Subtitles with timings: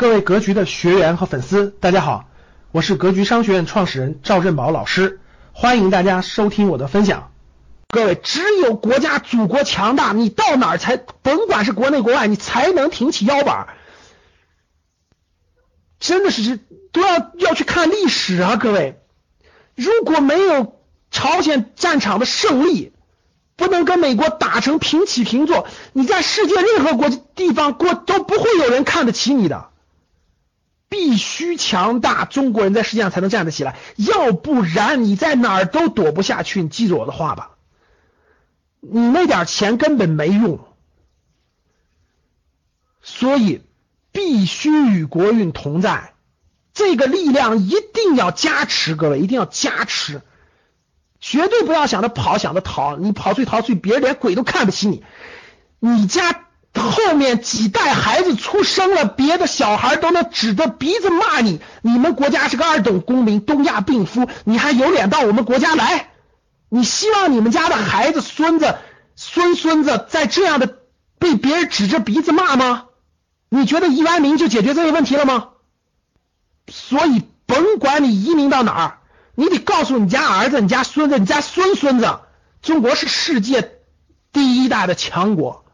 [0.00, 2.24] 各位格局的学员和粉丝，大家好，
[2.72, 5.20] 我是格局商学院创始人赵振宝老师，
[5.52, 7.32] 欢迎大家收听我的分享。
[7.88, 13.66] 各位，只有国家祖国强大，你到哪儿才甭管是国内国外，你才能挺起腰板。
[15.98, 16.58] 真的是
[16.92, 19.02] 都要要去看历史啊，各位，
[19.74, 20.80] 如果没有
[21.10, 22.94] 朝鲜战场的胜利，
[23.54, 29.66] 不能跟美国打成平起平坐，你在世界任何国地方过都不会有人看得起你的。
[30.90, 36.60] 必须强大，中国人在世界上才能站得起来，要不然你在哪儿都躲不下去。
[36.62, 37.52] 你记住我的话吧，
[38.80, 40.58] 你那点钱根本没用，
[43.00, 43.62] 所以
[44.10, 46.12] 必须与国运同在，
[46.74, 50.22] 这个力量一定要加持，各位一定要加持，
[51.20, 55.04] 绝对不要想着跑，想着逃，你跑出去逃出去，别人连鬼都看不起你，
[55.78, 56.46] 你家。
[57.10, 61.60] 后面几代孩子出生了，别的小孩都能指着鼻子骂你。
[61.82, 66.10] 你们国家是个二等公民，东亚病夫，你还有脸到我们国家来？
[66.68, 68.76] 你希望你们家的孩子、孙子、
[69.16, 70.78] 孙孙子在这样的
[71.18, 72.84] 被别人指着鼻子骂吗？
[73.48, 75.48] 你觉得移完民就解决这些问题了吗？
[76.68, 78.98] 所以，甭管你移民到哪儿，
[79.34, 82.20] 你得告诉你家儿子、你家孙子、你家孙孙子，
[82.62, 83.72] 中国是世界
[84.32, 85.64] 第一大的强国。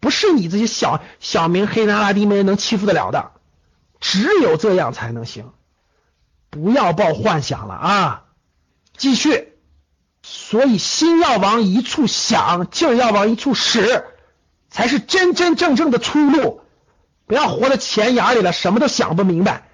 [0.00, 3.32] 不是你这些小小民黑人阿拉丁没人能欺负得了的，
[4.00, 5.52] 只有这样才能行。
[6.50, 8.24] 不要抱幻想了啊！
[8.96, 9.52] 继续，
[10.22, 14.04] 所以心要往一处想，劲儿要往一处使，
[14.70, 16.62] 才是真真正正的出路。
[17.26, 19.68] 不要活在钱眼里了，什么都想不明白，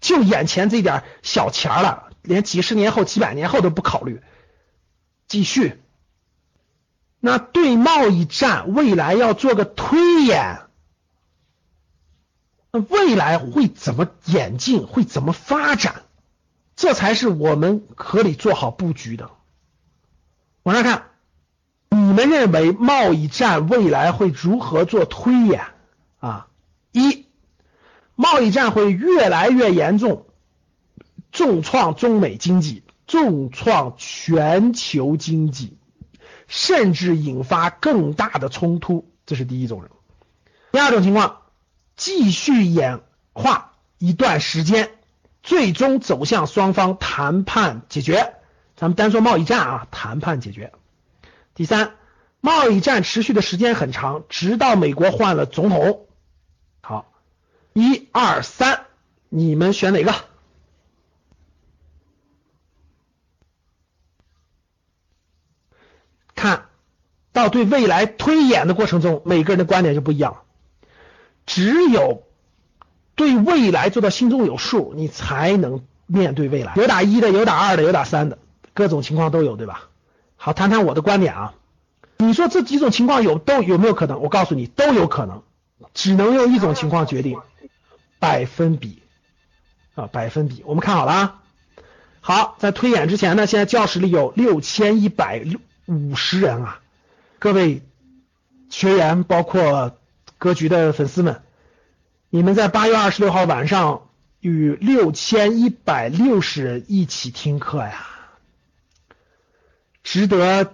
[0.00, 4.20] 就眼前这点小钱了，连几十年后、几百年后都不考虑。
[5.26, 5.80] 继续。
[7.26, 10.58] 那对贸易战未来要做个推演，
[12.70, 16.02] 那未来会怎么演进，会怎么发展，
[16.76, 19.30] 这才是我们可以做好布局的。
[20.64, 21.04] 往上看，
[21.88, 25.64] 你们认为贸易战未来会如何做推演
[26.20, 26.48] 啊？
[26.92, 27.24] 一，
[28.16, 30.26] 贸易战会越来越严重，
[31.32, 35.78] 重创中美经济，重创全球经济。
[36.46, 39.90] 甚至引发更大的冲突，这是第一种人。
[40.72, 41.42] 第二种情况，
[41.96, 43.00] 继续演
[43.32, 44.90] 化一段时间，
[45.42, 48.34] 最终走向双方谈判解决。
[48.76, 50.72] 咱们单说贸易战啊，谈判解决。
[51.54, 51.94] 第三，
[52.40, 56.06] 贸易战持续的时间很长，直到美国换了总统。
[56.80, 57.12] 好，
[57.72, 58.86] 一二三，
[59.28, 60.12] 你们选哪个？
[66.44, 66.66] 看
[67.32, 70.42] 到对未来推演的过程中，每个人的观点就不一样。
[71.46, 72.22] 只有
[73.14, 76.74] 对未来做到心中有数，你才能面对未来。
[76.76, 78.36] 有打一的，有打二的，有打三的，
[78.74, 79.88] 各种情况都有，对吧？
[80.36, 81.54] 好，谈谈我的观点啊。
[82.18, 84.20] 你说这几种情况有都有没有可能？
[84.20, 85.42] 我告诉你，都有可能，
[85.94, 87.38] 只能用一种情况决定，
[88.18, 89.02] 百分比
[89.94, 90.62] 啊，百分比。
[90.66, 91.40] 我们看好了啊。
[92.20, 95.58] 好，在推演之前呢，现在教室里有六千一百六。
[95.86, 96.80] 五十人啊！
[97.38, 97.82] 各位
[98.70, 99.98] 学员，包括
[100.38, 101.42] 格局的粉丝们，
[102.30, 104.08] 你们在八月二十六号晚上
[104.40, 108.06] 与六千一百六十人一起听课呀，
[110.02, 110.72] 值得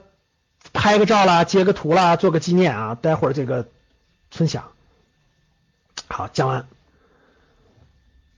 [0.73, 2.95] 拍个照啦、截个图啦、做个纪念啊！
[2.95, 3.69] 待会儿这个
[4.31, 4.71] 分享
[6.09, 6.69] 好讲完。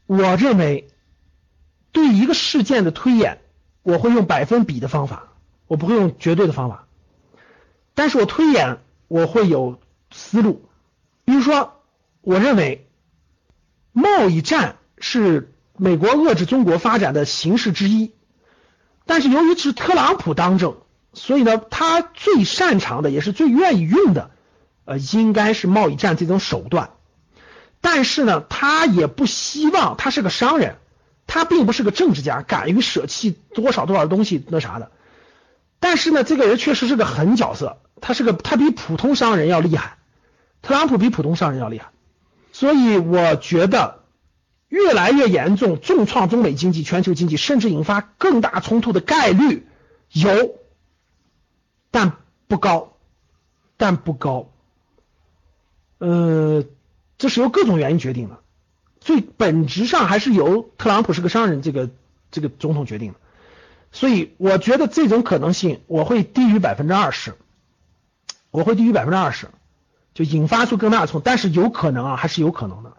[0.06, 0.88] 我认为
[1.92, 3.40] 对一个事件的推演，
[3.82, 5.31] 我会用百分比的方法。
[5.72, 6.84] 我不会用绝对的方法，
[7.94, 10.68] 但是我推演我会有思路。
[11.24, 11.80] 比如说，
[12.20, 12.90] 我认为
[13.92, 18.12] 贸易战是美国遏制中国发展的形式之一，
[19.06, 20.76] 但是由于是特朗普当政，
[21.14, 24.30] 所以呢，他最擅长的也是最愿意用的，
[24.84, 26.90] 呃，应该是贸易战这种手段。
[27.80, 30.76] 但是呢，他也不希望他是个商人，
[31.26, 34.92] 他并不是个政治家，敢于舍弃多少多少东西那啥的。
[35.82, 39.98] 但是呢，这个人确实是个狠角色，他是个他比普通商人要厉害，
[40.62, 41.90] 特朗普比普通商人要厉害，
[42.52, 44.04] 所以我觉得
[44.68, 49.66] 越来越严重，重创中美经济、全球经济，甚至引发更大冲突的概率
[50.12, 50.54] 有，
[51.90, 52.12] 但
[52.46, 52.92] 不高，
[53.76, 54.52] 但不高，
[55.98, 56.64] 呃，
[57.18, 58.38] 这是由各种原因决定的，
[59.00, 61.90] 最本质上还是由特朗普是个商人这个
[62.30, 63.18] 这个总统决定的。
[63.92, 67.34] 所以我觉得这种可能性我会低于百分之二十，
[68.50, 69.48] 我会低于百分之二十，
[70.14, 72.94] 就引发出更大的冲突，但是有可能啊，还是有可能的。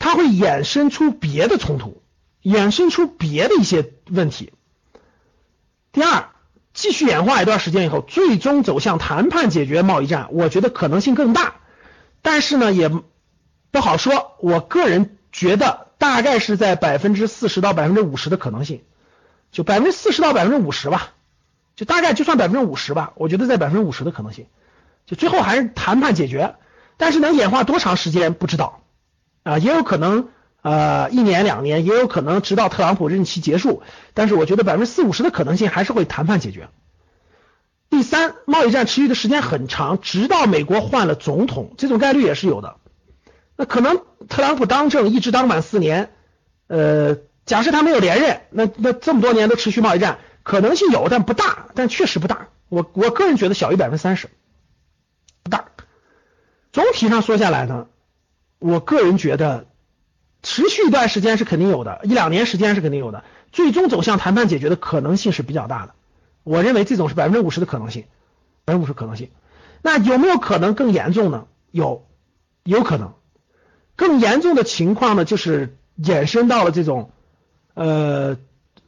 [0.00, 2.02] 它会衍生出别的冲突，
[2.42, 4.52] 衍生出别的一些问题。
[5.92, 6.28] 第二，
[6.72, 11.56] 继续演化一段时间以后，最终走向谈判解决贸易战，我觉得可能性更大，
[12.22, 12.90] 但是呢，也
[13.70, 14.36] 不好说。
[14.40, 18.82] 我个人觉得大概是在百分之四十到百分之五十的可能性，
[19.50, 21.10] 就百分之四十到百分之五十吧，
[21.76, 24.46] 就大概就算百分之五十吧，我觉得在百分之五十的可能性，
[25.06, 26.54] 就最后还是谈判解决，
[26.96, 28.82] 但是能演化多长时间不知道
[29.42, 30.28] 啊，也有可能。
[30.60, 33.80] 呃，一年两年也有可能直到特朗普任期结束，
[34.12, 36.68] 但是我觉得百分之四五十的可能性还是会谈判解决。
[37.88, 42.74] 第三，贸易战持续的时间很长，直到美国换了总统，这种概率也是有的。
[43.56, 46.10] 那可能特朗普当政一直当满四年，
[46.66, 47.16] 呃，
[47.48, 52.46] 假设他没有连任，那那这么多年都持续贸易战，可能性有，但不大，但确实不大。
[52.68, 54.28] 我我个人觉得小于百分之三十，
[55.42, 55.64] 不大。
[56.70, 57.88] 总体上说下来呢，
[58.60, 59.66] 我个人觉得。
[60.40, 65.94] 持续一段时间是肯定有的，一两年时间是肯定有的，最终走向谈判解决的可能性是比较大的。
[66.44, 68.04] 我认为这种是百分之五十的可能性，
[68.64, 69.30] 百分之五十可能性。
[69.82, 71.48] 那有没有可能更严重呢？
[71.72, 72.06] 有，
[72.62, 73.14] 有可能。
[73.96, 77.10] 更严重的情况呢，就是衍生到了这种
[77.78, 78.36] 呃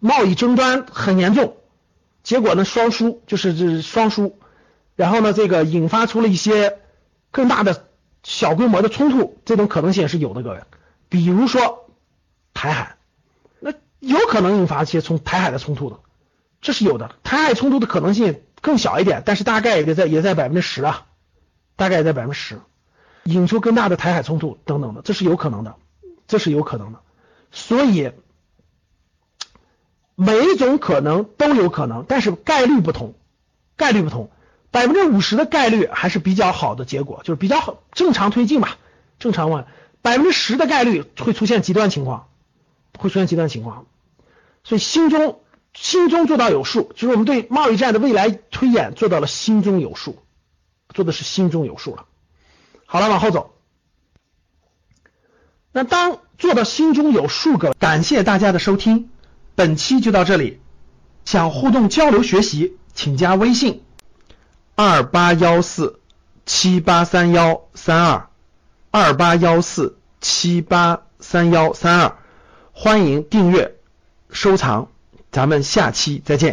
[0.01, 1.57] 贸易争端很严重，
[2.25, 4.37] 结果呢双输，就是这双输，
[4.97, 6.79] 然后呢这个引发出了一些
[7.31, 7.87] 更大的
[8.25, 10.61] 小规模的冲突，这种可能性也是有的，各位。
[11.09, 11.89] 比如说
[12.53, 12.97] 台海，
[13.61, 16.01] 那有可能引发一些从台海的冲突的，
[16.61, 17.15] 这是有的。
[17.23, 21.07] 台海冲突的可能性更小一点，但是大概也在也在百分之十啊，
[21.77, 22.61] 大概也在百分之十，
[23.23, 25.77] 引出更大的台海冲突等等的，这是有可能的，
[26.27, 26.99] 这是有可能的。
[27.53, 28.13] 所以
[30.23, 33.15] 每一种可能都有可能，但是概率不同，
[33.79, 34.31] 概率不同，
[34.71, 38.77] 百分之五十的概率还是比较好的结果，就是比较好正常推进吧，
[39.19, 39.65] 正常问。
[40.03, 42.29] 百分之十的概率会出现极端情况，
[42.99, 43.87] 会出现极端情况，
[44.63, 45.41] 所以心中
[45.73, 50.19] 心中做到有数，就是我们对贸易战的未来推演做到了心中有数，
[50.93, 52.05] 做的是心中有数了。
[52.85, 53.55] 好了，往后走。
[55.73, 59.09] 那当做到心中有数个，感谢大家的收听，
[59.61, 60.59] 本期就到这里。
[61.27, 63.83] 想互动交流学习，请加微信
[64.75, 66.01] 二八幺四
[66.47, 68.31] 七八三幺三二。
[68.91, 72.17] 二八幺四七八三幺三二，
[72.73, 73.77] 欢迎订阅
[74.31, 74.89] 收藏，
[75.31, 76.49] 咱们下期再见。